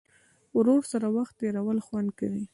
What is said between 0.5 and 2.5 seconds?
ورور سره وخت تېرول خوند کوي.